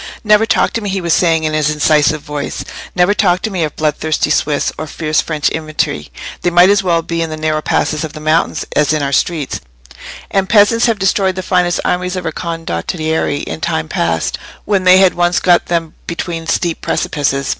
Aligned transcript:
"Never 0.23 0.47
talk 0.47 0.73
to 0.73 0.81
me," 0.81 0.89
he 0.89 0.99
was 0.99 1.13
saying, 1.13 1.43
in 1.43 1.53
his 1.53 1.69
incisive 1.69 2.23
voice, 2.23 2.65
"never 2.95 3.13
talk 3.13 3.43
to 3.43 3.51
me 3.51 3.63
of 3.63 3.75
bloodthirsty 3.75 4.31
Swiss 4.31 4.73
or 4.75 4.87
fierce 4.87 5.21
French 5.21 5.47
infantry: 5.51 6.11
they 6.41 6.49
might 6.49 6.71
as 6.71 6.81
well 6.81 7.03
be 7.03 7.21
in 7.21 7.29
the 7.29 7.37
narrow 7.37 7.61
passes 7.61 8.03
of 8.03 8.13
the 8.13 8.19
mountains 8.19 8.65
as 8.75 8.93
in 8.93 9.03
our 9.03 9.11
streets; 9.11 9.59
and 10.31 10.49
peasants 10.49 10.87
have 10.87 10.97
destroyed 10.97 11.35
the 11.35 11.43
finest 11.43 11.79
armies 11.85 12.15
of 12.15 12.25
our 12.25 12.31
condottieri 12.31 13.41
in 13.43 13.61
time 13.61 13.87
past, 13.87 14.39
when 14.65 14.85
they 14.85 14.97
had 14.97 15.13
once 15.13 15.39
got 15.39 15.67
them 15.67 15.93
between 16.07 16.47
steep 16.47 16.81
precipices. 16.81 17.49